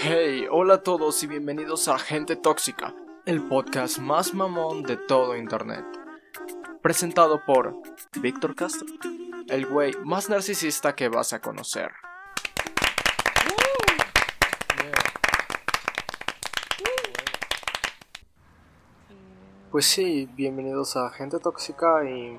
Hey, 0.00 0.46
hola 0.48 0.74
a 0.74 0.82
todos 0.84 1.24
y 1.24 1.26
bienvenidos 1.26 1.88
a 1.88 1.98
Gente 1.98 2.36
Tóxica, 2.36 2.94
el 3.26 3.42
podcast 3.48 3.98
más 3.98 4.32
mamón 4.32 4.84
de 4.84 4.96
todo 4.96 5.36
Internet. 5.36 5.84
Presentado 6.80 7.44
por 7.44 7.74
Víctor 8.20 8.54
Castro, 8.54 8.86
el 9.48 9.66
güey 9.66 9.94
más 10.04 10.28
narcisista 10.30 10.94
que 10.94 11.08
vas 11.08 11.32
a 11.32 11.40
conocer. 11.40 11.90
Pues 19.72 19.84
sí, 19.84 20.30
bienvenidos 20.36 20.96
a 20.96 21.10
Gente 21.10 21.40
Tóxica 21.40 22.08
y 22.08 22.38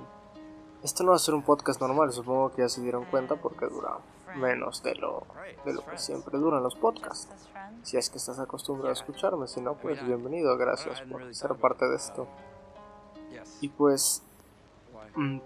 esto 0.84 1.04
no 1.04 1.10
va 1.10 1.18
a 1.18 1.20
ser 1.20 1.34
un 1.34 1.44
podcast 1.44 1.82
normal, 1.82 2.12
supongo 2.14 2.52
que 2.54 2.62
ya 2.62 2.70
se 2.70 2.82
dieron 2.82 3.06
cuenta 3.06 3.36
porque 3.36 3.66
dura 3.66 3.98
menos 4.38 4.82
de 4.82 4.96
lo, 4.96 5.24
de 5.66 5.74
lo 5.74 5.86
que 5.86 5.98
siempre 5.98 6.38
duran 6.38 6.64
los 6.64 6.76
podcasts. 6.76 7.50
Si 7.84 7.98
es 7.98 8.10
que 8.10 8.18
estás 8.18 8.40
acostumbrado 8.40 8.90
a 8.90 8.94
escucharme, 8.94 9.48
si 9.48 9.62
no, 9.62 9.74
pues 9.74 10.06
bienvenido, 10.06 10.58
gracias 10.58 11.02
por 11.02 11.34
ser 11.34 11.56
parte 11.56 11.86
de 11.88 11.96
esto. 11.96 12.28
Y 13.62 13.70
pues, 13.70 14.24
mm, 15.16 15.40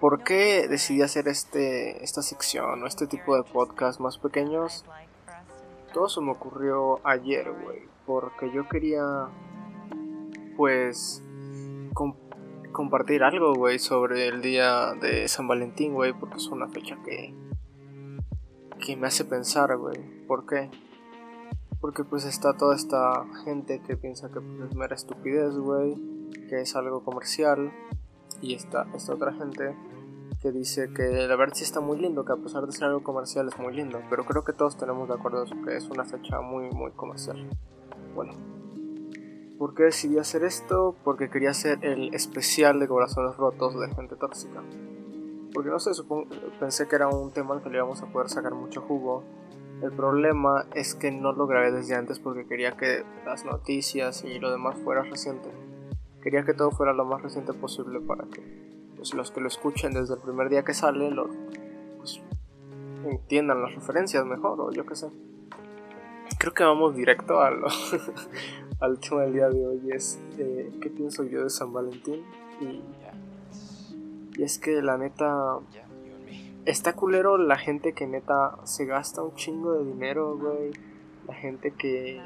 ¿por 0.00 0.24
qué 0.24 0.66
decidí 0.68 1.02
hacer 1.02 1.28
este, 1.28 2.02
esta 2.02 2.22
sección 2.22 2.82
o 2.82 2.86
este 2.86 3.06
tipo 3.06 3.36
de 3.36 3.44
podcast 3.44 4.00
más 4.00 4.18
pequeños? 4.18 4.84
Todo 5.92 6.08
se 6.08 6.20
me 6.20 6.32
ocurrió 6.32 7.00
ayer, 7.04 7.52
güey, 7.52 7.82
porque 8.06 8.50
yo 8.50 8.68
quería, 8.68 9.28
pues, 10.56 11.22
compartir 11.92 12.23
algo, 13.22 13.54
güey, 13.54 13.78
sobre 13.78 14.28
el 14.28 14.42
día 14.42 14.94
de 15.00 15.28
San 15.28 15.48
Valentín, 15.48 15.94
güey, 15.94 16.12
porque 16.12 16.36
es 16.36 16.46
una 16.48 16.68
fecha 16.68 16.96
que 17.04 17.34
que 18.84 18.96
me 18.96 19.06
hace 19.06 19.24
pensar, 19.24 19.76
güey. 19.76 19.98
¿Por 20.26 20.46
qué? 20.46 20.70
Porque 21.80 22.04
pues 22.04 22.24
está 22.24 22.56
toda 22.56 22.74
esta 22.74 23.24
gente 23.44 23.80
que 23.86 23.96
piensa 23.96 24.28
que 24.28 24.40
pues, 24.40 24.70
es 24.70 24.76
mera 24.76 24.94
estupidez, 24.94 25.54
güey, 25.56 25.94
que 26.48 26.60
es 26.60 26.76
algo 26.76 27.02
comercial. 27.02 27.72
Y 28.40 28.54
está 28.54 28.86
esta 28.94 29.14
otra 29.14 29.32
gente 29.32 29.74
que 30.40 30.52
dice 30.52 30.92
que 30.92 31.26
la 31.26 31.36
verdad 31.36 31.54
sí 31.54 31.64
está 31.64 31.80
muy 31.80 31.98
lindo, 31.98 32.24
que 32.24 32.32
a 32.32 32.36
pesar 32.36 32.66
de 32.66 32.72
ser 32.72 32.84
algo 32.84 33.02
comercial 33.02 33.48
es 33.48 33.58
muy 33.58 33.74
lindo. 33.74 34.00
Pero 34.10 34.24
creo 34.24 34.44
que 34.44 34.52
todos 34.52 34.76
tenemos 34.76 35.08
de 35.08 35.14
acuerdo 35.14 35.44
que 35.64 35.76
es 35.76 35.88
una 35.88 36.04
fecha 36.04 36.40
muy, 36.40 36.70
muy 36.70 36.90
comercial. 36.92 37.48
Bueno. 38.14 38.53
¿Por 39.64 39.74
qué 39.74 39.84
decidí 39.84 40.18
hacer 40.18 40.44
esto? 40.44 40.94
Porque 41.04 41.30
quería 41.30 41.48
hacer 41.48 41.78
el 41.80 42.14
especial 42.14 42.78
de 42.80 42.86
corazones 42.86 43.34
rotos 43.38 43.80
de 43.80 43.88
gente 43.94 44.14
tóxica. 44.14 44.62
Porque 45.54 45.70
no 45.70 45.78
sé, 45.78 45.94
supongo, 45.94 46.28
pensé 46.60 46.86
que 46.86 46.96
era 46.96 47.08
un 47.08 47.30
tema 47.30 47.54
al 47.54 47.62
que 47.62 47.70
le 47.70 47.76
íbamos 47.76 48.02
a 48.02 48.06
poder 48.12 48.28
sacar 48.28 48.52
mucho 48.52 48.82
jugo. 48.82 49.24
El 49.80 49.90
problema 49.90 50.66
es 50.74 50.94
que 50.94 51.10
no 51.10 51.32
lo 51.32 51.46
grabé 51.46 51.72
desde 51.72 51.94
antes 51.94 52.18
porque 52.18 52.46
quería 52.46 52.72
que 52.72 53.04
las 53.24 53.46
noticias 53.46 54.22
y 54.24 54.38
lo 54.38 54.50
demás 54.50 54.76
fuera 54.84 55.02
reciente. 55.02 55.48
Quería 56.22 56.44
que 56.44 56.52
todo 56.52 56.70
fuera 56.70 56.92
lo 56.92 57.06
más 57.06 57.22
reciente 57.22 57.54
posible 57.54 58.00
para 58.00 58.26
que 58.26 58.42
pues, 58.96 59.14
los 59.14 59.30
que 59.30 59.40
lo 59.40 59.48
escuchen 59.48 59.94
desde 59.94 60.12
el 60.12 60.20
primer 60.20 60.50
día 60.50 60.62
que 60.62 60.74
sale 60.74 61.10
lo, 61.10 61.30
pues, 61.96 62.20
entiendan 63.06 63.62
las 63.62 63.74
referencias 63.74 64.26
mejor 64.26 64.60
o 64.60 64.70
yo 64.72 64.84
qué 64.84 64.94
sé. 64.94 65.08
Creo 66.38 66.52
que 66.52 66.64
vamos 66.64 66.94
directo 66.94 67.40
a 67.40 67.50
al 68.80 68.98
tema 68.98 69.22
del 69.22 69.32
día 69.32 69.48
de 69.48 69.66
hoy 69.66 69.90
es 69.92 70.18
eh, 70.38 70.70
qué 70.80 70.90
pienso 70.90 71.24
yo 71.24 71.44
de 71.44 71.50
San 71.50 71.72
Valentín 71.72 72.22
y 72.60 72.80
y 74.36 74.42
es 74.42 74.58
que 74.58 74.82
la 74.82 74.98
neta. 74.98 75.58
Está 76.64 76.94
culero 76.94 77.36
la 77.36 77.58
gente 77.58 77.92
que 77.92 78.06
neta 78.06 78.58
se 78.64 78.86
gasta 78.86 79.22
un 79.22 79.34
chingo 79.34 79.74
de 79.74 79.84
dinero, 79.84 80.36
güey. 80.36 80.72
La 81.26 81.34
gente 81.34 81.72
que. 81.72 82.20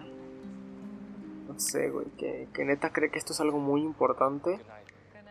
No 1.49 1.59
sé, 1.59 1.91
güey. 1.91 2.07
Que, 2.17 2.49
que 2.53 2.65
neta 2.65 2.93
cree 2.93 3.11
que 3.11 3.19
esto 3.19 3.33
es 3.33 3.41
algo 3.41 3.59
muy 3.59 3.83
importante. 3.83 4.59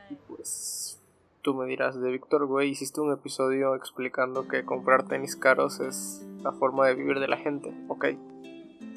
Y 0.09 0.15
pues. 0.27 0.99
Tú 1.41 1.53
me 1.53 1.65
dirás, 1.65 1.97
de 2.01 2.11
Víctor, 2.11 2.45
güey, 2.45 2.71
hiciste 2.71 2.99
un 2.99 3.13
episodio 3.13 3.73
explicando 3.75 4.49
que 4.49 4.65
comprar 4.65 5.07
tenis 5.07 5.37
caros 5.37 5.79
es 5.79 6.27
la 6.41 6.51
forma 6.51 6.85
de 6.85 6.95
vivir 6.95 7.21
de 7.21 7.29
la 7.29 7.37
gente. 7.37 7.73
Ok, 7.87 8.07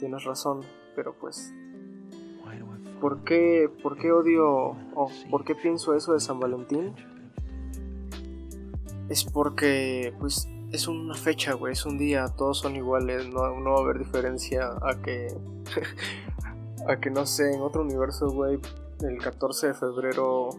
tienes 0.01 0.25
razón, 0.25 0.63
pero 0.97 1.15
pues 1.15 1.55
¿Por 3.01 3.25
qué, 3.25 3.71
¿Por 3.83 3.97
qué 3.97 4.13
odio 4.13 4.47
o 4.95 5.11
por 5.31 5.45
qué 5.45 5.55
pienso 5.55 5.95
eso 5.95 6.13
de 6.13 6.21
San 6.21 6.39
Valentín? 6.39 6.95
es 9.11 9.25
porque 9.25 10.15
pues 10.19 10.49
es 10.71 10.87
una 10.87 11.15
fecha, 11.15 11.55
güey, 11.55 11.73
es 11.73 11.85
un 11.85 11.99
día, 11.99 12.27
todos 12.29 12.59
son 12.61 12.77
iguales, 12.77 13.29
no, 13.29 13.59
no 13.61 13.73
va 13.73 13.79
a 13.79 13.83
haber 13.83 13.99
diferencia 13.99 14.71
a 14.83 15.03
que 15.03 15.37
a 16.89 16.97
que 16.99 17.11
no 17.11 17.27
sé, 17.27 17.53
en 17.53 17.61
otro 17.61 17.83
universo, 17.83 18.31
güey, 18.31 18.59
el 19.03 19.19
14 19.19 19.69
de 19.69 19.75
febrero 19.75 20.51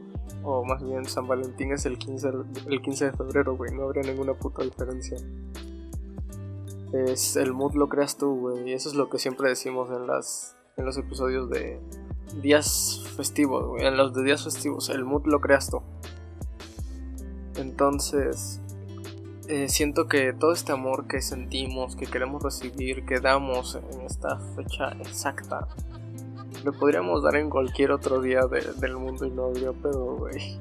o 0.43 0.65
más 0.65 0.83
bien 0.83 1.05
San 1.05 1.27
Valentín 1.27 1.71
es 1.71 1.85
el 1.85 1.97
15 1.97 2.29
el 2.67 2.81
15 2.81 3.05
de 3.05 3.11
febrero, 3.13 3.55
güey, 3.55 3.73
no 3.73 3.83
habría 3.83 4.03
ninguna 4.03 4.33
puta 4.33 4.63
diferencia. 4.63 5.17
Es 6.91 7.37
el 7.37 7.53
mood 7.53 7.75
lo 7.75 7.87
creas 7.87 8.17
tú, 8.17 8.37
güey, 8.37 8.69
y 8.69 8.73
eso 8.73 8.89
es 8.89 8.95
lo 8.95 9.09
que 9.09 9.17
siempre 9.17 9.47
decimos 9.47 9.89
en 9.91 10.07
las 10.07 10.57
en 10.75 10.85
los 10.85 10.97
episodios 10.97 11.49
de 11.49 11.79
días 12.41 13.03
festivos, 13.15 13.81
en 13.81 13.97
los 13.97 14.13
de 14.13 14.23
días 14.23 14.43
festivos, 14.43 14.89
el 14.89 15.03
mood 15.03 15.25
lo 15.25 15.41
creas 15.41 15.69
tú. 15.69 15.81
Entonces, 17.55 18.61
eh, 19.47 19.67
siento 19.67 20.07
que 20.07 20.33
todo 20.33 20.53
este 20.53 20.71
amor 20.71 21.07
que 21.07 21.21
sentimos, 21.21 21.95
que 21.95 22.05
queremos 22.05 22.41
recibir, 22.41 23.05
que 23.05 23.19
damos 23.19 23.75
en 23.75 24.01
esta 24.01 24.37
fecha 24.55 24.91
exacta, 25.01 25.67
lo 26.63 26.73
podríamos 26.73 27.23
dar 27.23 27.35
en 27.35 27.49
cualquier 27.49 27.91
otro 27.91 28.21
día 28.21 28.41
del 28.47 28.97
mundo 28.97 29.25
y 29.25 29.31
no 29.31 29.45
habría 29.45 29.73
pedo, 29.73 30.15
güey. 30.15 30.59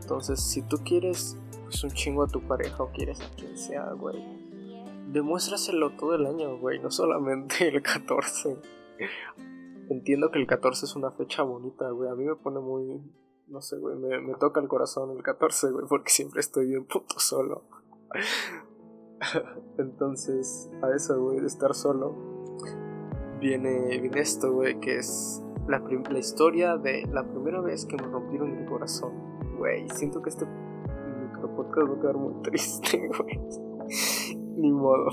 Entonces, 0.00 0.40
si 0.40 0.62
tú 0.62 0.78
quieres 0.84 1.36
pues, 1.64 1.84
un 1.84 1.90
chingo 1.90 2.24
a 2.24 2.26
tu 2.26 2.40
pareja 2.40 2.82
o 2.82 2.90
quieres 2.90 3.20
a 3.20 3.28
quien 3.36 3.56
sea, 3.56 3.92
güey, 3.92 4.16
demuéstraselo 5.12 5.90
todo 5.90 6.14
el 6.14 6.26
año, 6.26 6.56
güey, 6.58 6.78
no 6.80 6.90
solamente 6.90 7.68
el 7.68 7.82
14. 7.82 8.56
Entiendo 9.90 10.30
que 10.30 10.38
el 10.38 10.46
14 10.46 10.86
es 10.86 10.94
una 10.94 11.10
fecha 11.10 11.42
bonita, 11.42 11.90
güey. 11.90 12.08
A 12.08 12.14
mí 12.14 12.24
me 12.24 12.36
pone 12.36 12.60
muy, 12.60 13.02
no 13.48 13.60
sé, 13.60 13.76
güey, 13.76 13.96
me, 13.96 14.20
me, 14.20 14.34
toca 14.36 14.60
el 14.60 14.68
corazón 14.68 15.10
el 15.16 15.22
14, 15.24 15.72
güey, 15.72 15.84
porque 15.88 16.10
siempre 16.10 16.38
estoy 16.38 16.68
bien 16.68 16.84
puto 16.84 17.18
solo. 17.18 17.64
Entonces, 19.78 20.70
a 20.80 20.94
eso, 20.94 21.20
güey, 21.20 21.40
de 21.40 21.48
estar 21.48 21.74
solo, 21.74 22.14
viene, 23.40 23.98
viene 24.00 24.20
esto, 24.20 24.52
güey, 24.52 24.78
que 24.78 24.98
es 24.98 25.42
la, 25.66 25.80
la, 25.80 26.18
historia 26.20 26.76
de 26.76 27.08
la 27.12 27.24
primera 27.24 27.60
vez 27.60 27.84
que 27.84 27.96
me 27.96 28.04
rompieron 28.04 28.56
el 28.58 28.66
corazón. 28.66 29.12
Güey, 29.58 29.90
siento 29.90 30.22
que 30.22 30.28
este 30.28 30.46
micropodcast 30.46 31.90
va 31.90 31.96
a 31.96 32.00
quedar 32.00 32.16
muy 32.16 32.40
triste, 32.42 33.08
güey. 33.18 33.40
Ni 34.54 34.70
modo. 34.70 35.10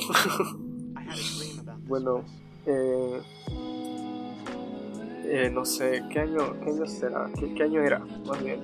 bueno, 1.87 2.23
eh 2.67 3.19
eh, 5.29 5.49
no 5.49 5.65
sé, 5.65 6.03
¿qué 6.09 6.19
año, 6.19 6.59
qué 6.61 6.69
año 6.69 6.85
será? 6.85 7.29
¿Qué, 7.37 7.63
año 7.63 7.81
era? 7.81 7.99
Más 8.25 8.43
bien. 8.43 8.61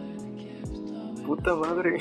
Puta 1.25 1.55
madre. 1.55 1.99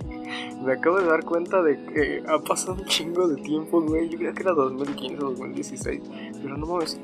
Me 0.64 0.72
acabo 0.72 0.98
de 0.98 1.06
dar 1.06 1.24
cuenta 1.24 1.62
de 1.62 1.76
que 1.86 2.22
ha 2.26 2.38
pasado 2.38 2.74
un 2.74 2.84
chingo 2.84 3.28
de 3.28 3.42
tiempo, 3.42 3.80
güey. 3.80 4.08
Yo 4.08 4.16
creía 4.18 4.32
que 4.32 4.42
era 4.42 4.52
2015 4.52 5.24
o 5.24 5.30
2016. 5.30 6.02
Pero 6.42 6.56
no 6.56 6.66
mames. 6.66 7.00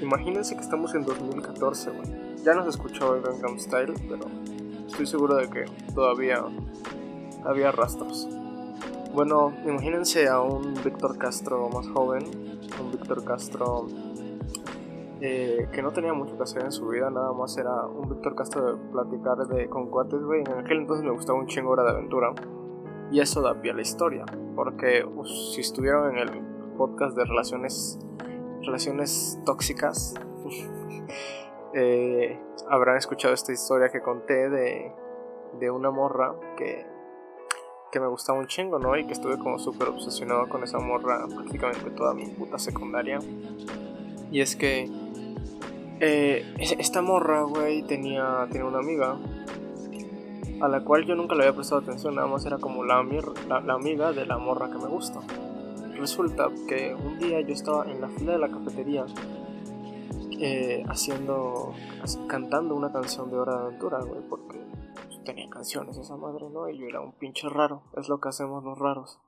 Imagínense 0.00 0.54
que 0.54 0.62
estamos 0.62 0.94
en 0.94 1.04
2014, 1.04 1.90
güey. 1.90 2.22
Ya 2.44 2.54
no 2.54 2.64
se 2.64 2.70
escuchaba 2.70 3.16
el 3.16 3.22
Gangnam 3.22 3.58
Style, 3.58 3.94
pero 4.08 4.26
estoy 4.86 5.06
seguro 5.06 5.36
de 5.36 5.48
que 5.48 5.64
todavía 5.94 6.44
había 7.44 7.70
rastros. 7.70 8.28
Bueno, 9.14 9.52
imagínense 9.64 10.28
a 10.28 10.40
un 10.40 10.74
Víctor 10.82 11.18
Castro 11.18 11.68
más 11.68 11.86
joven, 11.88 12.24
un 12.80 12.90
Víctor 12.90 13.24
Castro 13.24 13.86
eh, 15.24 15.68
que 15.70 15.82
no 15.82 15.92
tenía 15.92 16.12
mucho 16.12 16.36
que 16.36 16.42
hacer 16.42 16.64
en 16.64 16.72
su 16.72 16.88
vida, 16.88 17.08
nada 17.08 17.32
más 17.32 17.56
era 17.56 17.86
un 17.86 18.08
Víctor 18.08 18.34
Castro 18.34 18.72
de 18.74 18.90
platicar 18.90 19.36
de, 19.46 19.68
con 19.68 19.88
cuates, 19.88 20.20
güey. 20.20 20.40
En 20.40 20.58
aquel 20.58 20.78
entonces 20.78 21.04
me 21.04 21.12
gustaba 21.12 21.38
un 21.38 21.46
chingo 21.46 21.70
hora 21.70 21.84
de 21.84 21.90
aventura. 21.90 22.34
Y 23.12 23.20
eso 23.20 23.40
da 23.40 23.54
pie 23.54 23.70
a 23.70 23.74
la 23.74 23.82
historia, 23.82 24.24
porque 24.56 25.06
si 25.54 25.60
estuvieron 25.60 26.10
en 26.10 26.18
el 26.18 26.42
podcast 26.76 27.16
de 27.16 27.24
relaciones, 27.24 28.00
relaciones 28.62 29.38
tóxicas, 29.46 30.14
eh, 31.74 32.40
habrán 32.68 32.96
escuchado 32.96 33.32
esta 33.32 33.52
historia 33.52 33.90
que 33.90 34.00
conté 34.00 34.50
de, 34.50 34.92
de 35.60 35.70
una 35.70 35.92
morra 35.92 36.34
que, 36.56 36.84
que 37.92 38.00
me 38.00 38.08
gustaba 38.08 38.40
un 38.40 38.48
chingo, 38.48 38.80
¿no? 38.80 38.96
Y 38.96 39.06
que 39.06 39.12
estuve 39.12 39.38
como 39.38 39.60
súper 39.60 39.86
obsesionado 39.86 40.48
con 40.48 40.64
esa 40.64 40.80
morra 40.80 41.28
prácticamente 41.28 41.90
toda 41.92 42.12
mi 42.12 42.26
puta 42.26 42.58
secundaria. 42.58 43.20
Y 44.32 44.40
es 44.40 44.56
que 44.56 44.90
eh, 46.00 46.54
esta 46.58 47.02
morra, 47.02 47.42
güey, 47.42 47.82
tenía, 47.82 48.46
tenía 48.50 48.66
una 48.66 48.78
amiga 48.78 49.18
a 50.62 50.68
la 50.68 50.84
cual 50.84 51.04
yo 51.04 51.16
nunca 51.16 51.34
le 51.34 51.42
había 51.42 51.54
prestado 51.54 51.80
atención, 51.80 52.14
nada 52.14 52.28
más 52.28 52.46
era 52.46 52.58
como 52.58 52.84
la, 52.84 52.98
amiga 52.98 54.12
de 54.12 54.26
la 54.26 54.38
morra 54.38 54.70
que 54.70 54.78
me 54.78 54.86
gusta. 54.86 55.20
resulta 55.98 56.48
que 56.68 56.94
un 56.94 57.18
día 57.18 57.40
yo 57.40 57.52
estaba 57.52 57.90
en 57.90 58.00
la 58.00 58.08
fila 58.08 58.32
de 58.32 58.38
la 58.38 58.48
cafetería 58.48 59.04
eh, 60.40 60.84
haciendo, 60.88 61.74
cantando 62.28 62.76
una 62.76 62.92
canción 62.92 63.30
de 63.30 63.38
Hora 63.38 63.56
de 63.56 63.62
Aventura, 63.66 64.04
güey, 64.04 64.20
porque 64.28 64.60
tenía 65.24 65.48
canciones 65.50 65.96
esa 65.96 66.16
madre, 66.16 66.48
¿no? 66.48 66.68
Y 66.68 66.78
yo 66.78 66.86
era 66.86 67.00
un 67.00 67.12
pinche 67.12 67.48
raro, 67.48 67.82
es 67.96 68.08
lo 68.08 68.20
que 68.20 68.28
hacemos 68.28 68.62
los 68.62 68.78
raros. 68.78 69.18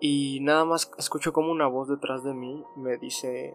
Y 0.00 0.40
nada 0.40 0.64
más 0.64 0.90
escucho 0.96 1.32
como 1.32 1.50
una 1.50 1.66
voz 1.66 1.88
detrás 1.88 2.22
de 2.22 2.32
mí 2.32 2.64
me 2.76 2.96
dice, 2.96 3.54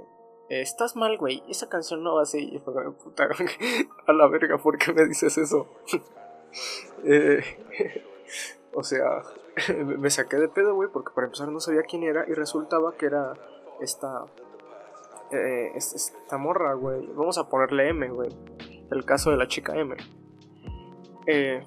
estás 0.61 0.95
mal, 0.95 1.17
güey, 1.17 1.43
esa 1.49 1.69
canción 1.69 2.03
no 2.03 2.15
va 2.15 2.23
así. 2.23 2.49
Y 2.51 2.59
puta, 2.59 3.27
a 4.07 4.13
la 4.13 4.27
verga, 4.27 4.57
¿por 4.57 4.77
qué 4.77 4.93
me 4.93 5.05
dices 5.05 5.37
eso? 5.37 5.67
eh, 7.03 7.43
o 8.73 8.83
sea, 8.83 9.23
me 9.97 10.09
saqué 10.09 10.37
de 10.37 10.49
pedo, 10.49 10.75
güey, 10.75 10.89
porque 10.91 11.11
para 11.13 11.27
empezar 11.27 11.49
no 11.49 11.59
sabía 11.59 11.83
quién 11.83 12.03
era 12.03 12.25
y 12.27 12.33
resultaba 12.33 12.95
que 12.97 13.05
era 13.07 13.33
esta 13.79 14.25
eh, 15.31 15.71
esta 15.75 16.37
morra, 16.37 16.73
güey. 16.73 17.07
Vamos 17.15 17.37
a 17.37 17.49
ponerle 17.49 17.89
M, 17.89 18.07
güey. 18.09 18.29
El 18.91 19.03
caso 19.05 19.31
de 19.31 19.37
la 19.37 19.47
chica 19.47 19.75
M. 19.75 19.95
Eh, 21.25 21.65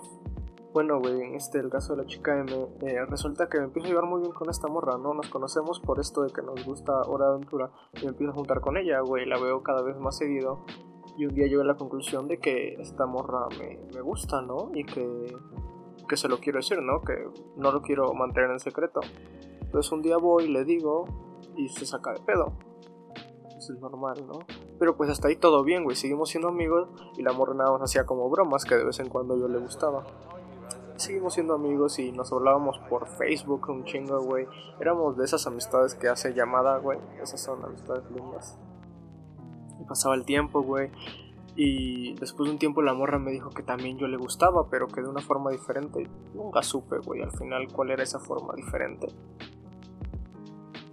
bueno, 0.76 1.00
güey, 1.00 1.34
este, 1.34 1.58
el 1.58 1.70
caso 1.70 1.96
de 1.96 2.02
la 2.02 2.06
chica 2.06 2.38
M, 2.38 2.52
eh, 2.82 3.06
resulta 3.06 3.48
que 3.48 3.56
me 3.56 3.64
empiezo 3.64 3.86
a 3.86 3.88
llevar 3.88 4.04
muy 4.04 4.20
bien 4.20 4.34
con 4.34 4.50
esta 4.50 4.68
morra, 4.68 4.98
¿no? 4.98 5.14
Nos 5.14 5.30
conocemos 5.30 5.80
por 5.80 5.98
esto 6.00 6.20
de 6.22 6.30
que 6.30 6.42
nos 6.42 6.66
gusta 6.66 7.00
Hora 7.00 7.28
de 7.28 7.30
Aventura 7.36 7.70
y 7.94 8.04
me 8.04 8.08
empiezo 8.08 8.32
a 8.32 8.34
juntar 8.34 8.60
con 8.60 8.76
ella, 8.76 9.00
güey. 9.00 9.24
La 9.24 9.38
veo 9.38 9.62
cada 9.62 9.80
vez 9.80 9.96
más 9.96 10.18
seguido. 10.18 10.66
Y 11.16 11.24
un 11.24 11.34
día 11.34 11.46
llego 11.46 11.62
a 11.62 11.64
la 11.64 11.76
conclusión 11.76 12.28
de 12.28 12.40
que 12.40 12.74
esta 12.74 13.06
morra 13.06 13.46
me, 13.58 13.78
me 13.94 14.02
gusta, 14.02 14.42
¿no? 14.42 14.70
Y 14.74 14.84
que, 14.84 15.34
que 16.06 16.16
se 16.18 16.28
lo 16.28 16.40
quiero 16.40 16.58
decir, 16.58 16.82
¿no? 16.82 17.00
Que 17.00 17.26
no 17.56 17.72
lo 17.72 17.80
quiero 17.80 18.12
mantener 18.12 18.50
en 18.50 18.60
secreto. 18.60 19.00
Entonces 19.62 19.90
un 19.92 20.02
día 20.02 20.18
voy 20.18 20.44
y 20.44 20.48
le 20.48 20.66
digo 20.66 21.06
y 21.56 21.70
se 21.70 21.86
saca 21.86 22.12
de 22.12 22.20
pedo 22.20 22.52
es 23.72 23.80
normal, 23.80 24.26
¿no? 24.26 24.40
Pero 24.78 24.96
pues 24.96 25.10
hasta 25.10 25.28
ahí 25.28 25.36
todo 25.36 25.64
bien, 25.64 25.84
güey, 25.84 25.96
seguimos 25.96 26.30
siendo 26.30 26.48
amigos 26.48 26.88
y 27.16 27.22
la 27.22 27.32
morra 27.32 27.54
nada 27.54 27.72
más 27.72 27.82
hacía 27.82 28.04
como 28.04 28.28
bromas 28.28 28.64
que 28.64 28.76
de 28.76 28.84
vez 28.84 28.98
en 29.00 29.08
cuando 29.08 29.36
yo 29.36 29.48
le 29.48 29.58
gustaba. 29.58 30.04
Seguimos 30.96 31.34
siendo 31.34 31.54
amigos 31.54 31.98
y 31.98 32.10
nos 32.10 32.32
hablábamos 32.32 32.78
por 32.88 33.06
Facebook 33.06 33.68
un 33.68 33.84
chingo, 33.84 34.20
güey. 34.22 34.46
Éramos 34.80 35.16
de 35.16 35.24
esas 35.24 35.46
amistades 35.46 35.94
que 35.94 36.08
hace 36.08 36.32
llamada, 36.32 36.78
güey. 36.78 36.98
Esas 37.22 37.42
son 37.42 37.62
amistades 37.64 38.10
lindas. 38.10 38.58
Y 39.78 39.84
pasaba 39.84 40.14
el 40.14 40.24
tiempo, 40.24 40.62
güey. 40.62 40.90
Y 41.54 42.14
después 42.14 42.48
de 42.48 42.52
un 42.52 42.58
tiempo 42.58 42.82
la 42.82 42.94
morra 42.94 43.18
me 43.18 43.30
dijo 43.30 43.50
que 43.50 43.62
también 43.62 43.98
yo 43.98 44.08
le 44.08 44.16
gustaba, 44.16 44.68
pero 44.70 44.88
que 44.88 45.02
de 45.02 45.08
una 45.08 45.20
forma 45.20 45.50
diferente. 45.50 46.08
Nunca 46.34 46.62
supe, 46.62 46.98
güey, 46.98 47.22
al 47.22 47.32
final 47.32 47.70
cuál 47.72 47.90
era 47.90 48.02
esa 48.02 48.18
forma 48.18 48.54
diferente. 48.54 49.08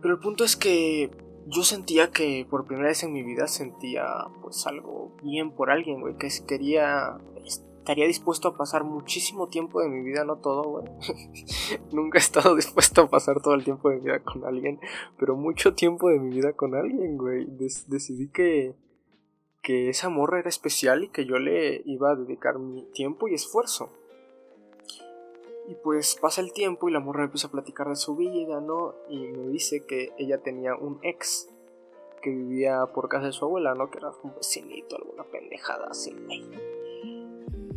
Pero 0.01 0.15
el 0.15 0.19
punto 0.19 0.43
es 0.43 0.57
que 0.57 1.11
yo 1.47 1.63
sentía 1.63 2.11
que 2.11 2.45
por 2.49 2.65
primera 2.65 2.89
vez 2.89 3.03
en 3.03 3.13
mi 3.13 3.23
vida 3.23 3.47
sentía 3.47 4.05
pues 4.41 4.65
algo 4.67 5.11
bien 5.21 5.51
por 5.51 5.69
alguien, 5.69 6.01
güey, 6.01 6.17
que 6.17 6.29
quería 6.45 7.17
estaría 7.83 8.07
dispuesto 8.07 8.47
a 8.47 8.55
pasar 8.55 8.85
muchísimo 8.85 9.49
tiempo 9.49 9.81
de 9.81 9.89
mi 9.89 10.01
vida, 10.01 10.23
no 10.23 10.37
todo, 10.37 10.63
güey. 10.63 10.85
Nunca 11.91 12.17
he 12.17 12.21
estado 12.21 12.55
dispuesto 12.55 13.01
a 13.01 13.09
pasar 13.09 13.41
todo 13.41 13.55
el 13.55 13.65
tiempo 13.65 13.89
de 13.89 13.97
mi 13.97 14.05
vida 14.05 14.19
con 14.21 14.45
alguien, 14.45 14.79
pero 15.19 15.35
mucho 15.35 15.75
tiempo 15.75 16.07
de 16.07 16.17
mi 16.17 16.33
vida 16.33 16.53
con 16.53 16.75
alguien, 16.75 17.17
güey. 17.17 17.45
decidí 17.87 18.29
que 18.29 18.73
que 19.61 19.89
esa 19.89 20.09
morra 20.09 20.39
era 20.39 20.49
especial 20.49 21.05
y 21.05 21.07
que 21.07 21.25
yo 21.25 21.39
le 21.39 21.81
iba 21.85 22.11
a 22.11 22.15
dedicar 22.15 22.59
mi 22.59 22.83
tiempo 22.93 23.29
y 23.29 23.33
esfuerzo. 23.33 23.89
Y 25.69 25.75
pues 25.75 26.17
pasa 26.21 26.41
el 26.41 26.51
tiempo 26.51 26.89
y 26.89 26.91
la 26.91 26.99
morra 26.99 27.23
empieza 27.23 27.47
a 27.47 27.51
platicar 27.51 27.87
de 27.87 27.95
su 27.95 28.17
vida, 28.17 28.59
¿no? 28.59 28.93
Y 29.09 29.19
me 29.19 29.47
dice 29.47 29.85
que 29.85 30.11
ella 30.17 30.41
tenía 30.41 30.75
un 30.75 30.99
ex 31.01 31.49
que 32.21 32.29
vivía 32.29 32.85
por 32.93 33.07
casa 33.07 33.27
de 33.27 33.31
su 33.31 33.45
abuela, 33.45 33.73
¿no? 33.73 33.89
Que 33.89 33.99
era 33.99 34.11
un 34.23 34.35
vecinito, 34.35 34.97
alguna 34.97 35.23
pendejada 35.23 35.87
así, 35.87 36.11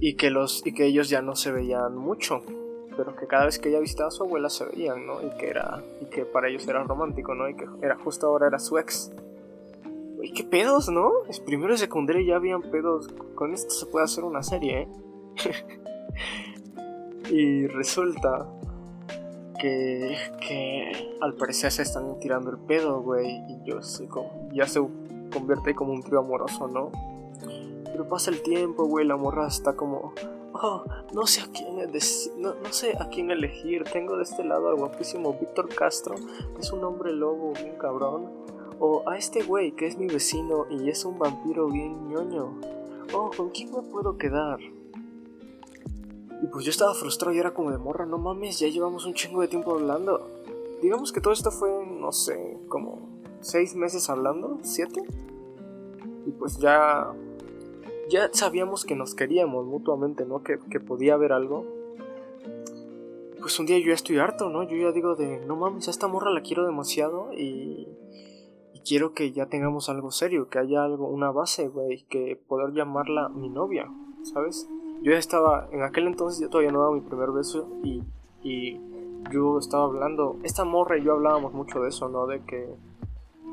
Y 0.00 0.16
que, 0.16 0.31
los, 0.31 0.66
y 0.66 0.72
que 0.72 0.87
ellos 0.87 1.08
ya 1.08 1.22
no 1.22 1.37
se 1.37 1.52
veían 1.52 1.96
mucho, 1.96 2.43
pero 2.96 3.14
que 3.16 3.26
cada 3.26 3.46
vez 3.46 3.58
que 3.58 3.69
ella 3.69 3.81
visitaba 3.81 4.08
a 4.08 4.10
su 4.10 4.25
abuela 4.25 4.50
se 4.50 4.64
veían, 4.66 5.06
¿no? 5.06 5.22
Y 5.22 5.31
que, 5.38 5.48
era, 5.48 5.82
y 6.00 6.06
que 6.06 6.25
para 6.25 6.48
ellos 6.48 6.66
era 6.66 6.82
romántico, 6.84 7.34
¿no? 7.34 7.48
Y 7.48 7.54
que 7.54 7.66
era 7.82 7.96
justo 7.96 8.26
ahora 8.26 8.48
era 8.48 8.58
su 8.58 8.78
ex. 8.78 9.12
Y 10.22 10.32
qué 10.32 10.44
pedos, 10.44 10.88
¿no? 10.88 11.12
Es 11.28 11.40
primero 11.40 11.75
y 11.75 11.78
secundario 11.78 12.26
ya 12.26 12.37
habían 12.37 12.62
pedos. 12.62 13.08
Con 13.34 13.52
esto 13.52 13.70
se 13.70 13.87
puede 13.87 14.04
hacer 14.04 14.25
una 14.25 14.43
serie, 14.43 14.82
¿eh? 14.82 14.88
Y 17.31 17.66
resulta 17.66 18.46
que, 19.60 20.16
que 20.40 21.16
al 21.20 21.34
parecer 21.34 21.72
se 21.72 21.82
están 21.82 22.20
tirando 22.20 22.50
el 22.50 22.58
pedo, 22.58 23.02
güey. 23.02 23.43
Y 23.48 23.69
yo 23.69 23.82
sé 23.82 24.06
como, 24.06 24.48
ya 24.52 24.66
se 24.66 24.81
convierte 25.32 25.75
como 25.75 25.93
un 25.93 26.02
trío 26.02 26.20
amoroso, 26.20 26.69
¿no? 26.69 26.93
Pero 27.96 28.10
pasa 28.10 28.31
el 28.31 28.43
tiempo, 28.43 28.84
güey, 28.84 29.06
la 29.06 29.16
morra 29.16 29.46
está 29.46 29.75
como, 29.75 30.12
oh, 30.52 30.84
no 31.14 31.26
sé 31.26 31.40
a 31.40 31.48
quién, 33.08 33.31
elegir. 33.31 33.84
Tengo 33.84 34.19
de 34.19 34.25
este 34.25 34.44
lado 34.44 34.69
al 34.69 34.76
guapísimo 34.76 35.32
Víctor 35.40 35.75
Castro, 35.75 36.14
que 36.14 36.60
es 36.60 36.70
un 36.72 36.84
hombre 36.84 37.14
lobo 37.14 37.54
bien 37.54 37.78
cabrón. 37.78 38.28
O 38.78 39.08
a 39.08 39.16
este 39.16 39.43
güey 39.43 39.72
que 39.72 39.87
es 39.87 39.96
mi 39.96 40.08
vecino 40.08 40.66
y 40.69 40.90
es 40.90 41.06
un 41.06 41.19
vampiro 41.19 41.69
bien 41.69 42.10
ñoño. 42.10 42.60
Oh, 43.14 43.31
¿con 43.34 43.48
quién 43.48 43.72
me 43.72 43.81
puedo 43.81 44.19
quedar? 44.19 44.60
Y 44.60 46.46
pues 46.52 46.66
yo 46.66 46.70
estaba 46.70 46.93
frustrado 46.93 47.34
y 47.34 47.38
era 47.38 47.54
como 47.54 47.70
de 47.70 47.78
morra, 47.78 48.04
no 48.04 48.19
mames, 48.19 48.58
ya 48.58 48.69
llevamos 48.69 49.06
un 49.06 49.14
chingo 49.14 49.40
de 49.40 49.48
tiempo 49.48 49.72
hablando. 49.72 50.28
Digamos 50.82 51.12
que 51.12 51.22
todo 51.22 51.32
esto 51.32 51.50
fue, 51.50 51.70
no 51.87 52.12
sé, 52.12 52.58
como 52.69 53.08
seis 53.40 53.75
meses 53.75 54.10
hablando, 54.10 54.58
siete. 54.60 55.00
Y 56.26 56.32
pues 56.32 56.58
ya, 56.58 57.14
ya 58.08 58.31
sabíamos 58.32 58.85
que 58.85 58.97
nos 58.97 59.14
queríamos 59.14 59.67
mutuamente, 59.67 60.25
¿no? 60.25 60.43
Que, 60.43 60.58
que 60.70 60.81
podía 60.81 61.14
haber 61.14 61.32
algo. 61.32 61.64
Pues 63.41 63.58
un 63.61 63.67
día 63.67 63.79
yo 63.79 63.88
ya 63.88 63.94
estoy 63.94 64.19
harto, 64.19 64.50
¿no? 64.50 64.62
Yo 64.62 64.76
ya 64.76 64.93
digo 64.93 65.14
de, 65.14 65.44
no 65.47 65.56
mames, 65.56 65.88
a 65.88 65.91
esta 65.91 66.08
morra 66.08 66.31
la 66.31 66.43
quiero 66.43 66.67
demasiado 66.67 67.32
y, 67.32 67.88
y 68.75 68.81
quiero 68.85 69.12
que 69.12 69.32
ya 69.32 69.47
tengamos 69.47 69.88
algo 69.88 70.11
serio, 70.11 70.49
que 70.49 70.58
haya 70.58 70.85
algo, 70.85 71.06
una 71.08 71.31
base, 71.31 71.69
güey, 71.69 72.05
que 72.08 72.41
poder 72.49 72.73
llamarla 72.73 73.29
mi 73.29 73.49
novia, 73.49 73.88
¿sabes? 74.23 74.69
yo 75.03 75.12
ya 75.12 75.19
estaba, 75.19 75.69
en 75.73 75.82
aquel 75.82 76.06
entonces 76.06 76.41
yo 76.41 76.49
todavía 76.49 76.73
no 76.73 76.81
daba 76.81 76.94
mi 76.94 77.00
primer 77.00 77.31
beso 77.31 77.69
y, 77.82 78.03
y 78.43 78.81
yo 79.31 79.58
estaba 79.58 79.85
hablando, 79.85 80.37
esta 80.43 80.64
morra 80.64 80.99
y 80.99 81.05
yo 81.05 81.12
hablábamos 81.12 81.53
mucho 81.53 81.81
de 81.81 81.88
eso, 81.88 82.08
¿no? 82.08 82.26
De 82.26 82.43
que, 82.44 82.75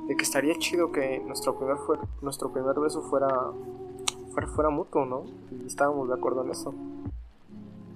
de 0.07 0.15
que 0.15 0.23
estaría 0.23 0.55
chido 0.57 0.91
que 0.91 1.19
nuestro 1.19 1.57
primer, 1.57 1.77
fue, 1.77 1.97
nuestro 2.21 2.51
primer 2.51 2.79
beso 2.79 3.01
fuera, 3.01 3.27
fuera, 4.33 4.47
fuera 4.47 4.69
mutuo, 4.69 5.05
¿no? 5.05 5.23
Y 5.51 5.65
estábamos 5.65 6.07
de 6.07 6.15
acuerdo 6.15 6.43
en 6.43 6.51
eso. 6.51 6.73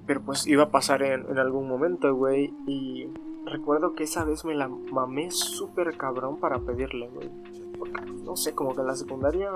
Pero 0.05 0.21
pues 0.21 0.47
iba 0.47 0.63
a 0.63 0.71
pasar 0.71 1.03
en, 1.03 1.29
en 1.29 1.37
algún 1.37 1.67
momento, 1.67 2.13
güey, 2.15 2.53
y 2.65 3.09
recuerdo 3.45 3.93
que 3.93 4.03
esa 4.03 4.23
vez 4.23 4.45
me 4.45 4.55
la 4.55 4.67
mamé 4.67 5.31
súper 5.31 5.97
cabrón 5.97 6.37
para 6.37 6.59
pedirle, 6.59 7.09
güey. 7.09 7.29
Porque, 7.77 8.01
no 8.23 8.35
sé, 8.35 8.55
como 8.55 8.73
que 8.73 8.81
en 8.81 8.87
la 8.87 8.95
secundaria 8.95 9.51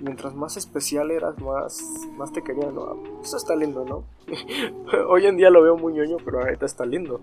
mientras 0.00 0.34
más 0.34 0.56
especial 0.56 1.10
eras, 1.10 1.38
más, 1.40 1.82
más 2.16 2.32
te 2.32 2.42
querían, 2.42 2.74
¿no? 2.74 3.02
Eso 3.22 3.36
está 3.36 3.54
lindo, 3.54 3.84
¿no? 3.84 4.04
Hoy 5.08 5.26
en 5.26 5.36
día 5.36 5.50
lo 5.50 5.62
veo 5.62 5.76
muy 5.76 5.92
ñoño, 5.92 6.16
pero 6.24 6.40
ahorita 6.40 6.66
está 6.66 6.84
lindo. 6.84 7.20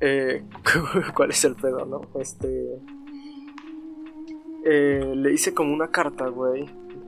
Eh, 0.00 0.44
¿Cuál 1.14 1.30
es 1.30 1.44
el 1.44 1.54
pedo, 1.56 1.84
no? 1.86 2.02
Este... 2.18 2.80
Eh, 4.64 5.12
le 5.16 5.32
hice 5.32 5.54
como 5.54 5.72
una 5.72 5.90
carta, 5.90 6.28
güey. 6.28 6.64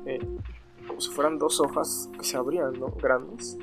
Eh, 0.06 0.20
como 0.86 1.00
si 1.00 1.10
fueran 1.10 1.38
dos 1.38 1.60
hojas 1.60 2.10
que 2.18 2.24
se 2.24 2.36
abrían, 2.36 2.72
¿no? 2.78 2.88
Grandes. 2.88 3.58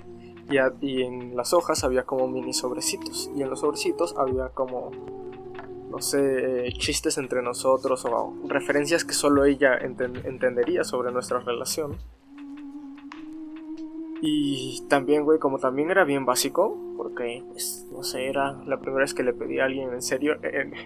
Y, 0.50 0.58
y 0.86 1.04
en 1.04 1.36
las 1.36 1.54
hojas 1.54 1.84
había 1.84 2.04
como 2.04 2.28
mini 2.28 2.54
sobrecitos. 2.54 3.30
Y 3.36 3.42
en 3.42 3.50
los 3.50 3.62
sobrecitos 3.62 4.16
había 4.18 4.50
como 4.50 4.92
no 5.90 6.00
sé, 6.02 6.70
chistes 6.78 7.18
entre 7.18 7.42
nosotros 7.42 8.06
o 8.06 8.34
referencias 8.48 9.04
que 9.04 9.14
solo 9.14 9.46
ella 9.46 9.76
entendería 9.78 10.84
sobre 10.84 11.12
nuestra 11.12 11.40
relación. 11.40 11.98
Y 14.22 14.86
también, 14.90 15.24
güey, 15.24 15.40
como 15.40 15.60
también 15.60 15.92
era 15.92 16.04
bien 16.04 16.26
básico, 16.26 16.78
porque, 16.98 17.44
pues, 17.50 17.88
no 17.92 18.04
sé, 18.04 18.28
era 18.28 18.52
la 18.66 18.80
primera 18.80 19.04
vez 19.04 19.14
que 19.14 19.24
le 19.24 19.34
pedí 19.34 19.60
a 19.60 19.66
alguien 19.66 19.94
en 19.94 20.02
serio, 20.02 20.38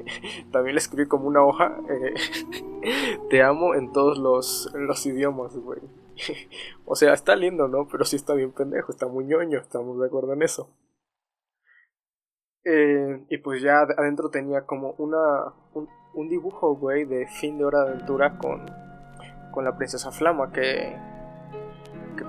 también 0.52 0.76
le 0.76 0.80
escribí 0.80 1.08
como 1.08 1.28
una 1.28 1.44
hoja, 1.44 1.76
eh, 1.90 2.14
te 3.30 3.42
amo 3.42 3.74
en 3.74 3.92
todos 3.92 4.18
los, 4.18 4.72
los 4.76 5.06
idiomas, 5.06 5.56
güey. 5.58 5.80
o 6.86 6.96
sea, 6.96 7.14
está 7.14 7.36
lindo, 7.36 7.68
¿no? 7.68 7.88
Pero 7.92 8.06
sí 8.06 8.16
está 8.16 8.34
bien 8.34 8.52
pendejo, 8.52 8.92
está 8.92 9.08
muy 9.08 9.26
ñoño, 9.26 9.60
estamos 9.60 10.00
de 10.00 10.08
acuerdo 10.08 10.34
en 10.34 10.44
eso. 10.44 10.70
Eh, 12.66 13.26
y 13.30 13.38
pues 13.40 13.62
ya 13.62 13.82
adentro 13.82 14.30
tenía 14.30 14.66
como 14.66 14.92
una 14.98 15.54
un, 15.74 16.30
dibujo, 16.30 16.76
güey, 16.76 17.04
de 17.04 17.28
fin 17.28 17.58
de 17.58 17.66
hora 17.66 17.84
de 17.84 17.92
aventura 17.92 18.38
con, 18.38 18.66
con 19.52 19.66
la 19.66 19.76
princesa 19.76 20.12
Flama, 20.12 20.52
que 20.54 20.96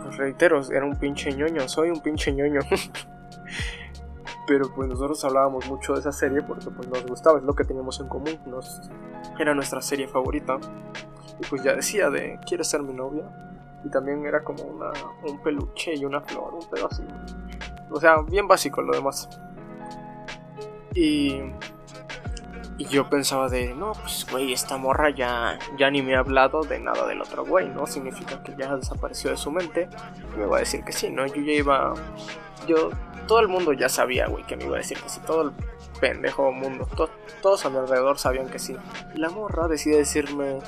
pues 0.04 0.16
reitero, 0.18 0.61
era 0.70 0.84
un 0.84 0.96
pinche 0.96 1.32
ñoño, 1.32 1.66
soy 1.68 1.90
un 1.90 2.00
pinche 2.00 2.32
ñoño. 2.32 2.61
Pero 4.46 4.70
pues 4.75 4.88
nosotros 4.88 5.25
hablábamos 5.25 5.66
mucho 5.68 5.94
de 5.94 6.00
esa 6.00 6.12
serie 6.12 6.42
porque 6.42 6.70
pues 6.70 6.87
nos 6.88 7.06
gustaba, 7.06 7.38
es 7.38 7.44
lo 7.44 7.54
que 7.54 7.64
teníamos 7.64 7.99
en 8.00 8.08
común, 8.08 8.38
nos, 8.46 8.82
era 9.38 9.54
nuestra 9.54 9.80
serie 9.80 10.06
favorita. 10.06 10.58
Y 11.40 11.46
pues 11.49 11.62
ya 11.62 11.75
decía 11.75 12.11
de, 12.11 12.38
¿quieres 12.46 12.68
ser 12.68 12.82
mi 12.82 12.92
novia? 12.92 13.25
Y 13.84 13.88
también 13.88 14.25
era 14.26 14.44
como 14.44 14.62
una, 14.64 14.92
un 15.26 15.42
peluche 15.42 15.94
y 15.94 16.04
una 16.04 16.20
flor, 16.20 16.54
un 16.54 16.68
pedo 16.68 16.88
así. 16.90 17.02
O 17.90 17.99
sea, 17.99 18.20
bien 18.23 18.46
básico 18.46 18.82
lo 18.82 18.92
demás. 18.92 19.28
Y, 20.94 21.40
y 22.76 22.87
yo 22.87 23.09
pensaba 23.09 23.49
de, 23.49 23.75
no, 23.75 23.93
pues 23.93 24.26
güey, 24.31 24.52
esta 24.52 24.76
morra 24.76 25.11
ya, 25.11 25.59
ya 25.78 25.90
ni 25.90 26.02
me 26.02 26.16
ha 26.16 26.21
hablado 26.21 26.62
de 26.62 26.81
nada 26.81 27.07
del 27.07 27.23
otro 27.23 27.45
güey, 27.45 27.69
¿no? 27.69 27.87
Significa 27.87 28.43
que 28.43 28.54
ya 28.57 28.75
desapareció 28.76 29.31
de 29.31 29.37
su 29.37 29.52
mente. 29.52 29.88
Y 30.35 30.38
me 30.38 30.47
va 30.47 30.57
a 30.57 30.61
decir 30.61 30.83
que 30.85 30.93
sí, 30.93 31.11
¿no? 31.11 31.26
Yo 31.26 31.43
ya 31.43 31.52
iba... 31.52 31.95
Yo 32.66 32.90
todo 33.28 33.40
el 33.40 33.49
mundo 33.49 33.73
ya 33.73 33.88
sabía, 33.88 34.26
güey, 34.26 34.45
que 34.45 34.57
me 34.57 34.64
iba 34.64 34.75
a 34.75 34.78
decir 34.78 34.99
que 34.99 35.09
sí. 35.09 35.21
Todo 35.25 35.43
el 35.43 35.52
pendejo 36.00 36.50
mundo, 36.50 36.88
todos 37.40 37.64
a 37.64 37.71
mi 37.71 37.78
alrededor 37.78 38.19
sabían 38.19 38.49
que 38.49 38.59
sí. 38.59 38.76
La 39.14 39.31
morra 39.31 39.69
decide 39.69 39.99
decirme, 39.99 40.59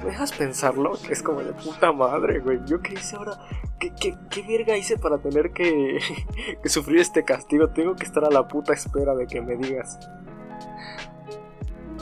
¿me 0.00 0.04
dejas 0.06 0.32
pensarlo? 0.32 0.92
Que 1.06 1.12
es 1.12 1.22
como 1.22 1.42
de 1.42 1.52
puta 1.52 1.92
madre, 1.92 2.38
güey. 2.38 2.60
¿Yo 2.64 2.80
qué 2.80 2.94
hice 2.94 3.16
ahora? 3.16 3.38
¿Qué, 3.78 3.92
qué, 4.00 4.16
qué 4.30 4.42
verga 4.42 4.78
hice 4.78 4.96
para 4.96 5.18
tener 5.18 5.52
que, 5.52 5.98
que 6.62 6.68
sufrir 6.70 7.00
este 7.00 7.22
castigo? 7.22 7.68
Tengo 7.68 7.96
que 7.96 8.04
estar 8.04 8.24
a 8.24 8.30
la 8.30 8.48
puta 8.48 8.72
espera 8.72 9.14
de 9.14 9.26
que 9.26 9.42
me 9.42 9.56
digas. 9.56 9.98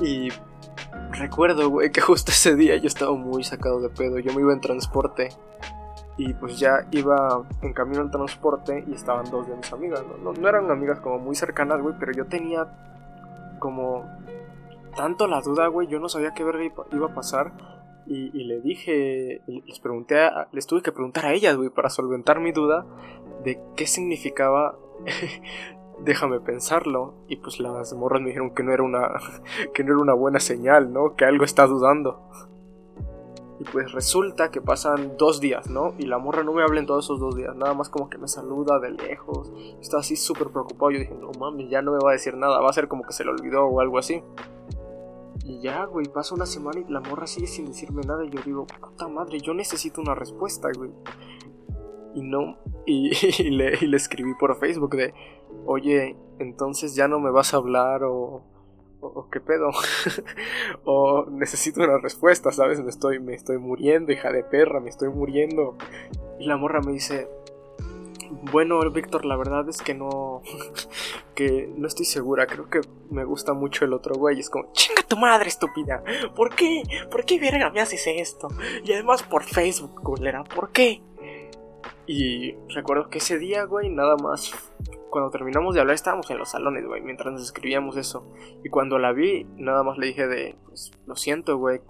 Y 0.02 0.30
recuerdo, 1.12 1.70
güey, 1.70 1.90
que 1.90 2.00
justo 2.00 2.32
ese 2.32 2.56
día 2.56 2.76
yo 2.76 2.88
estaba 2.88 3.12
muy 3.12 3.44
sacado 3.44 3.80
de 3.80 3.88
pedo. 3.88 4.18
Yo 4.18 4.34
me 4.34 4.40
iba 4.40 4.52
en 4.52 4.60
transporte 4.60 5.30
y 6.16 6.34
pues 6.34 6.58
ya 6.58 6.86
iba 6.90 7.42
en 7.62 7.72
camino 7.72 8.02
al 8.02 8.10
transporte 8.10 8.84
y 8.86 8.94
estaban 8.94 9.30
dos 9.30 9.46
de 9.48 9.56
mis 9.56 9.72
amigas. 9.72 10.04
No, 10.22 10.32
no, 10.32 10.48
eran 10.48 10.70
amigas 10.70 11.00
como 11.00 11.18
muy 11.18 11.34
cercanas, 11.34 11.80
güey, 11.80 11.94
pero 11.98 12.12
yo 12.12 12.26
tenía 12.26 12.66
como 13.58 14.04
tanto 14.96 15.26
la 15.26 15.40
duda, 15.40 15.68
güey. 15.68 15.88
Yo 15.88 16.00
no 16.00 16.08
sabía 16.08 16.34
qué 16.34 16.44
verga 16.44 16.64
iba 16.92 17.06
a 17.06 17.14
pasar. 17.14 17.52
Y, 18.04 18.30
le 18.44 18.60
dije, 18.60 19.40
les 19.46 19.78
pregunté, 19.78 20.28
les 20.50 20.66
tuve 20.66 20.82
que 20.82 20.92
preguntar 20.92 21.24
a 21.24 21.32
ellas, 21.32 21.56
güey, 21.56 21.70
para 21.70 21.88
solventar 21.88 22.40
mi 22.40 22.52
duda 22.52 22.84
de 23.44 23.58
qué 23.76 23.86
significaba 23.86 24.76
déjame 26.04 26.40
pensarlo. 26.40 27.14
Y 27.28 27.36
pues 27.36 27.60
las 27.60 27.92
morras 27.94 28.20
me 28.20 28.28
dijeron 28.28 28.54
que 28.54 28.62
no 28.62 28.72
era 28.72 28.82
una, 28.82 29.12
que 29.74 29.84
no 29.84 29.92
era 29.92 30.02
una 30.02 30.14
buena 30.14 30.40
señal, 30.40 30.92
¿no? 30.92 31.14
Que 31.16 31.24
algo 31.24 31.44
está 31.44 31.66
dudando. 31.66 32.20
Y 33.60 33.64
pues 33.64 33.92
resulta 33.92 34.50
que 34.50 34.60
pasan 34.60 35.16
dos 35.16 35.40
días, 35.40 35.70
¿no? 35.70 35.94
Y 35.96 36.06
la 36.06 36.18
morra 36.18 36.42
no 36.42 36.52
me 36.52 36.62
habla 36.62 36.80
en 36.80 36.86
todos 36.86 37.04
esos 37.04 37.20
dos 37.20 37.36
días, 37.36 37.54
nada 37.54 37.74
más 37.74 37.88
como 37.88 38.10
que 38.10 38.18
me 38.18 38.26
saluda 38.26 38.80
de 38.80 38.90
lejos. 38.90 39.52
Estaba 39.80 40.00
así 40.00 40.16
súper 40.16 40.48
preocupado. 40.48 40.90
Yo 40.90 40.98
dije, 40.98 41.14
no 41.14 41.30
mames, 41.38 41.70
ya 41.70 41.80
no 41.80 41.92
me 41.92 41.98
va 41.98 42.10
a 42.10 42.14
decir 42.14 42.36
nada, 42.36 42.60
va 42.60 42.70
a 42.70 42.72
ser 42.72 42.88
como 42.88 43.04
que 43.04 43.12
se 43.12 43.24
le 43.24 43.30
olvidó 43.30 43.64
o 43.66 43.80
algo 43.80 43.98
así. 43.98 44.22
Y 45.44 45.60
ya, 45.60 45.84
güey, 45.84 46.06
pasa 46.06 46.34
una 46.34 46.46
semana 46.46 46.80
y 46.80 46.92
la 46.92 47.00
morra 47.00 47.26
sigue 47.26 47.46
sin 47.46 47.66
decirme 47.66 48.02
nada. 48.02 48.24
Y 48.24 48.30
yo 48.30 48.40
digo, 48.44 48.66
puta 48.66 49.08
madre, 49.08 49.40
yo 49.40 49.54
necesito 49.54 50.00
una 50.00 50.14
respuesta, 50.14 50.68
güey. 50.76 50.90
Y 52.14 52.22
no, 52.22 52.58
y, 52.86 53.10
le, 53.50 53.96
escribí 53.96 54.34
por 54.38 54.58
Facebook 54.58 54.96
de, 54.96 55.14
oye, 55.66 56.16
entonces 56.38 56.94
ya 56.94 57.08
no 57.08 57.20
me 57.20 57.30
vas 57.30 57.54
a 57.54 57.58
hablar 57.58 58.04
o 58.04 58.42
o, 59.02 59.28
qué 59.30 59.40
pedo, 59.40 59.70
o 60.84 61.26
necesito 61.28 61.82
una 61.82 61.98
respuesta, 61.98 62.52
¿sabes? 62.52 62.80
Me 62.80 62.88
estoy, 62.88 63.18
me 63.18 63.34
estoy 63.34 63.58
muriendo, 63.58 64.12
hija 64.12 64.30
de 64.30 64.44
perra, 64.44 64.80
me 64.80 64.90
estoy 64.90 65.08
muriendo. 65.08 65.76
Y 66.38 66.46
la 66.46 66.56
morra 66.56 66.80
me 66.80 66.92
dice, 66.92 67.28
bueno, 68.52 68.80
Víctor, 68.90 69.24
la 69.24 69.36
verdad 69.36 69.68
es 69.68 69.82
que 69.82 69.94
no, 69.94 70.42
que 71.34 71.72
no 71.76 71.86
estoy 71.86 72.06
segura, 72.06 72.46
creo 72.46 72.70
que 72.70 72.80
me 73.10 73.24
gusta 73.24 73.52
mucho 73.52 73.84
el 73.84 73.92
otro 73.92 74.14
güey. 74.14 74.38
Es 74.38 74.50
como, 74.50 74.72
chinga 74.72 75.02
tu 75.02 75.16
madre, 75.16 75.48
estúpida, 75.48 76.02
¿por 76.34 76.54
qué? 76.54 76.82
¿Por 77.10 77.24
qué 77.24 77.38
verga 77.38 77.70
me 77.70 77.80
haces 77.80 78.06
esto? 78.06 78.48
Y 78.84 78.92
además 78.92 79.22
por 79.22 79.42
Facebook, 79.44 80.00
culera, 80.02 80.44
¿por 80.44 80.70
qué? 80.70 81.02
Y 82.06 82.52
recuerdo 82.74 83.08
que 83.08 83.18
ese 83.18 83.38
día, 83.38 83.64
güey, 83.64 83.88
nada 83.88 84.16
más 84.16 84.52
cuando 85.12 85.30
terminamos 85.30 85.74
de 85.74 85.80
hablar 85.80 85.94
estábamos 85.94 86.30
en 86.30 86.38
los 86.38 86.48
salones, 86.48 86.86
güey, 86.86 87.02
mientras 87.02 87.32
nos 87.32 87.42
escribíamos 87.42 87.96
eso. 87.98 88.32
Y 88.64 88.70
cuando 88.70 88.98
la 88.98 89.12
vi, 89.12 89.44
nada 89.56 89.82
más 89.82 89.98
le 89.98 90.06
dije 90.06 90.26
de, 90.26 90.56
pues, 90.64 90.90
lo 91.06 91.14
siento, 91.16 91.58
güey. 91.58 91.82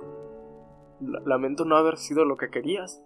Lamento 1.00 1.64
no 1.64 1.76
haber 1.76 1.98
sido 1.98 2.24
lo 2.24 2.36
que 2.36 2.50
querías. 2.50 3.00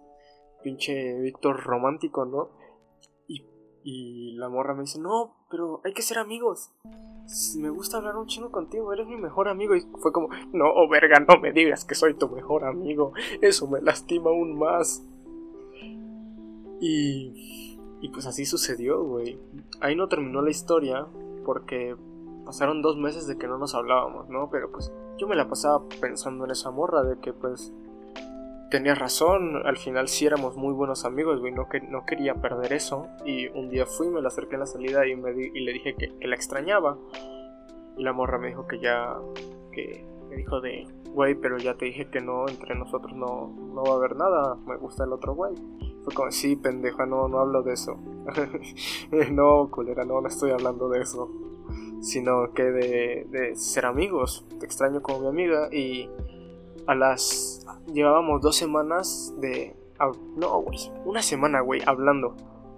Pinche 0.63 1.19
Víctor 1.21 1.63
romántico, 1.63 2.25
¿no? 2.25 2.49
Y, 3.27 3.45
y 3.83 4.35
la 4.37 4.49
morra 4.49 4.73
me 4.73 4.81
dice, 4.81 4.99
no, 4.99 5.45
pero 5.51 5.81
hay 5.85 5.93
que 5.93 6.01
ser 6.01 6.17
amigos. 6.17 6.73
Me 7.57 7.69
gusta 7.69 7.97
hablar 7.97 8.17
un 8.17 8.25
chingo 8.25 8.51
contigo, 8.51 8.91
eres 8.91 9.05
mi 9.05 9.17
mejor 9.17 9.49
amigo. 9.49 9.75
Y 9.75 9.81
fue 10.01 10.11
como, 10.11 10.29
no, 10.51 10.65
oh, 10.73 10.89
verga, 10.89 11.19
no 11.19 11.39
me 11.39 11.51
digas 11.51 11.85
que 11.85 11.93
soy 11.93 12.15
tu 12.15 12.27
mejor 12.27 12.65
amigo. 12.65 13.13
Eso 13.41 13.67
me 13.67 13.81
lastima 13.81 14.31
aún 14.31 14.57
más. 14.57 15.07
Y 16.79 17.67
y 18.01 18.09
pues 18.09 18.25
así 18.27 18.45
sucedió, 18.45 19.03
güey. 19.03 19.39
Ahí 19.81 19.95
no 19.95 20.07
terminó 20.07 20.41
la 20.41 20.51
historia 20.51 21.07
porque 21.45 21.95
pasaron 22.45 22.81
dos 22.81 22.97
meses 22.97 23.27
de 23.27 23.37
que 23.37 23.47
no 23.47 23.57
nos 23.57 23.73
hablábamos, 23.73 24.29
¿no? 24.29 24.49
Pero 24.51 24.71
pues 24.71 24.91
yo 25.17 25.27
me 25.27 25.35
la 25.35 25.49
pasaba 25.49 25.83
pensando 25.99 26.45
en 26.45 26.51
esa 26.51 26.69
morra 26.69 27.03
de 27.03 27.19
que 27.19 27.33
pues 27.33 27.73
tenía 28.69 28.93
razón, 28.93 29.65
al 29.65 29.77
final 29.77 30.09
sí 30.09 30.25
éramos 30.25 30.57
muy 30.57 30.73
buenos 30.73 31.05
amigos, 31.05 31.39
güey, 31.39 31.53
no, 31.53 31.69
que, 31.69 31.79
no 31.81 32.05
quería 32.05 32.35
perder 32.35 32.73
eso. 32.73 33.07
Y 33.25 33.47
un 33.47 33.69
día 33.69 33.85
fui, 33.85 34.09
me 34.09 34.21
la 34.21 34.27
acerqué 34.27 34.55
en 34.55 34.59
la 34.59 34.65
salida 34.67 35.07
y, 35.07 35.15
me 35.15 35.31
y 35.31 35.59
le 35.61 35.73
dije 35.73 35.95
que, 35.95 36.15
que, 36.19 36.27
la 36.27 36.35
extrañaba. 36.35 36.97
Y 37.97 38.03
la 38.03 38.13
morra 38.13 38.37
me 38.37 38.49
dijo 38.49 38.67
que 38.67 38.79
ya, 38.79 39.17
que 39.71 40.05
me 40.29 40.35
dijo 40.35 40.61
de, 40.61 40.85
güey, 41.13 41.33
pero 41.33 41.57
ya 41.57 41.73
te 41.73 41.85
dije 41.85 42.11
que 42.11 42.21
no, 42.21 42.47
entre 42.47 42.75
nosotros 42.75 43.15
no, 43.15 43.47
no 43.73 43.83
va 43.83 43.93
a 43.93 43.95
haber 43.95 44.15
nada, 44.15 44.55
me 44.67 44.77
gusta 44.77 45.05
el 45.05 45.13
otro 45.13 45.33
güey. 45.33 45.55
Sí, 46.29 46.55
pendeja, 46.55 47.05
no, 47.05 47.27
no 47.27 47.39
hablo 47.39 47.63
de 47.63 47.73
eso. 47.73 47.97
no, 49.31 49.69
culera, 49.69 50.03
no, 50.05 50.21
no 50.21 50.27
estoy 50.27 50.51
hablando 50.51 50.89
de 50.89 51.01
eso. 51.01 51.29
Sino 52.01 52.53
que 52.53 52.63
de, 52.63 53.27
de 53.29 53.55
ser 53.55 53.85
amigos. 53.85 54.45
Te 54.59 54.65
extraño 54.65 55.01
como 55.01 55.19
mi 55.19 55.27
amiga 55.27 55.69
y 55.73 56.09
a 56.85 56.95
las... 56.95 57.65
Llevábamos 57.93 58.41
dos 58.41 58.55
semanas 58.55 59.33
de... 59.37 59.75
No, 60.35 60.61
güey, 60.61 60.91
una 61.05 61.21
semana, 61.21 61.61
güey, 61.61 61.81
hablando. 61.85 62.35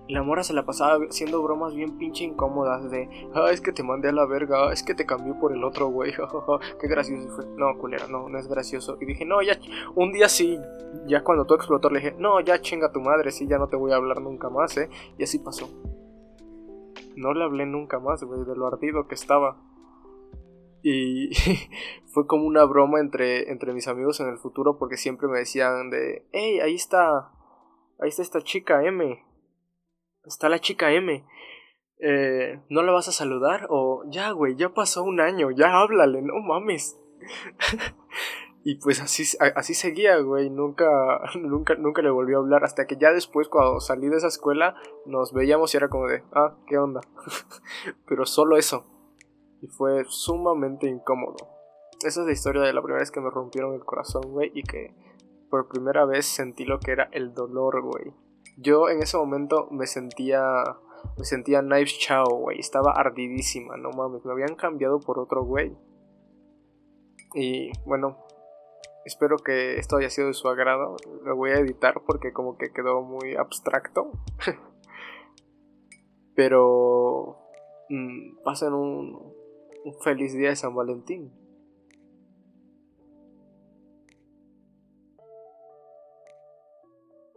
La 0.09 0.23
mora 0.23 0.41
se 0.41 0.53
la 0.53 0.65
pasaba 0.65 1.05
haciendo 1.07 1.39
bromas 1.43 1.75
bien 1.75 1.99
pinche 1.99 2.23
incómodas 2.23 2.89
de, 2.89 3.07
ah, 3.35 3.51
es 3.51 3.61
que 3.61 3.71
te 3.71 3.83
mandé 3.83 4.09
a 4.09 4.11
la 4.11 4.25
verga, 4.25 4.67
ah, 4.67 4.73
es 4.73 4.81
que 4.81 4.95
te 4.95 5.05
cambié 5.05 5.35
por 5.35 5.53
el 5.53 5.63
otro 5.63 5.89
güey, 5.89 6.13
qué 6.81 6.87
gracioso 6.87 7.29
fue. 7.35 7.45
No, 7.55 7.77
culera, 7.77 8.07
no, 8.07 8.27
no 8.27 8.39
es 8.39 8.47
gracioso. 8.47 8.97
Y 8.99 9.05
dije, 9.05 9.23
no, 9.23 9.43
ya, 9.43 9.59
un 9.93 10.11
día 10.11 10.27
sí, 10.27 10.59
ya 11.05 11.23
cuando 11.23 11.45
todo 11.45 11.57
explotó 11.59 11.91
le 11.91 11.99
dije, 11.99 12.15
no, 12.17 12.39
ya 12.39 12.59
chinga 12.59 12.91
tu 12.91 13.01
madre, 13.01 13.29
sí, 13.29 13.45
ya 13.47 13.59
no 13.59 13.67
te 13.67 13.75
voy 13.75 13.91
a 13.91 13.97
hablar 13.97 14.19
nunca 14.19 14.49
más, 14.49 14.75
eh. 14.77 14.89
Y 15.19 15.23
así 15.23 15.37
pasó. 15.37 15.69
No 17.15 17.33
le 17.35 17.43
hablé 17.43 17.67
nunca 17.67 17.99
más, 17.99 18.23
güey, 18.23 18.43
de 18.45 18.55
lo 18.55 18.65
ardido 18.65 19.07
que 19.07 19.13
estaba. 19.13 19.57
Y 20.81 21.29
fue 22.07 22.25
como 22.25 22.47
una 22.47 22.65
broma 22.65 22.99
entre, 22.99 23.51
entre 23.51 23.73
mis 23.73 23.87
amigos 23.87 24.19
en 24.21 24.29
el 24.29 24.39
futuro 24.39 24.79
porque 24.79 24.97
siempre 24.97 25.27
me 25.27 25.37
decían 25.37 25.91
de, 25.91 26.25
hey, 26.31 26.61
ahí 26.61 26.73
está, 26.73 27.29
ahí 27.99 28.09
está 28.09 28.23
esta 28.23 28.41
chica 28.41 28.83
M 28.83 29.28
está 30.29 30.47
la 30.47 30.59
chica 30.59 30.91
M. 30.91 31.25
Eh, 32.01 32.61
¿No 32.69 32.81
la 32.81 32.93
vas 32.93 33.09
a 33.09 33.11
saludar? 33.11 33.67
O 33.69 34.03
ya, 34.07 34.31
güey, 34.31 34.55
ya 34.55 34.69
pasó 34.69 35.03
un 35.03 35.19
año, 35.19 35.51
ya 35.51 35.79
háblale, 35.79 36.21
no 36.21 36.35
mames. 36.39 36.97
y 38.63 38.75
pues 38.75 39.01
así, 39.01 39.23
así 39.55 39.73
seguía, 39.73 40.17
güey, 40.19 40.49
nunca, 40.49 40.87
nunca, 41.35 41.75
nunca 41.75 42.01
le 42.01 42.09
volvió 42.09 42.37
a 42.37 42.41
hablar, 42.41 42.63
hasta 42.63 42.87
que 42.87 42.95
ya 42.95 43.11
después, 43.11 43.49
cuando 43.49 43.81
salí 43.81 44.07
de 44.07 44.17
esa 44.17 44.27
escuela, 44.27 44.75
nos 45.05 45.33
veíamos 45.33 45.73
y 45.73 45.77
era 45.77 45.89
como 45.89 46.07
de, 46.07 46.23
ah, 46.33 46.55
¿qué 46.67 46.77
onda? 46.77 47.01
Pero 48.07 48.25
solo 48.25 48.57
eso. 48.57 48.85
Y 49.61 49.67
fue 49.67 50.05
sumamente 50.07 50.87
incómodo. 50.87 51.35
Esa 52.05 52.21
es 52.21 52.27
la 52.27 52.31
historia 52.31 52.61
de 52.61 52.71
la 52.71 52.81
primera 52.81 53.01
vez 53.01 53.11
que 53.11 53.19
me 53.19 53.29
rompieron 53.29 53.73
el 53.73 53.83
corazón, 53.83 54.21
güey, 54.27 54.51
y 54.53 54.63
que 54.63 54.95
por 55.49 55.67
primera 55.67 56.05
vez 56.05 56.25
sentí 56.25 56.63
lo 56.63 56.79
que 56.79 56.91
era 56.91 57.09
el 57.11 57.33
dolor, 57.33 57.81
güey. 57.81 58.13
Yo 58.61 58.89
en 58.89 59.01
ese 59.01 59.17
momento 59.17 59.67
me 59.71 59.87
sentía. 59.87 60.41
Me 61.17 61.23
sentía 61.23 61.61
Knives 61.61 61.97
Chao, 61.97 62.25
güey. 62.25 62.59
Estaba 62.59 62.91
ardidísima, 62.91 63.77
no 63.77 63.91
mames. 63.91 64.25
Me 64.25 64.33
habían 64.33 64.55
cambiado 64.55 64.99
por 64.99 65.17
otro 65.17 65.43
güey. 65.45 65.77
Y 67.33 67.71
bueno, 67.85 68.17
espero 69.05 69.37
que 69.37 69.77
esto 69.77 69.95
haya 69.97 70.09
sido 70.09 70.27
de 70.27 70.33
su 70.33 70.49
agrado. 70.49 70.97
Lo 71.23 71.37
voy 71.37 71.51
a 71.51 71.59
editar 71.59 72.01
porque 72.05 72.33
como 72.33 72.57
que 72.57 72.73
quedó 72.73 73.01
muy 73.01 73.35
abstracto. 73.35 74.11
Pero 76.35 77.37
mm, 77.89 78.43
pasen 78.43 78.73
un, 78.73 79.33
un 79.85 79.99
feliz 80.01 80.33
día 80.33 80.49
de 80.49 80.55
San 80.57 80.75
Valentín. 80.75 81.31